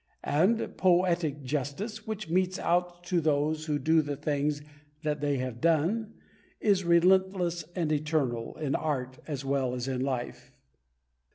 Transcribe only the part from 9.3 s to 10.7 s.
well as in life.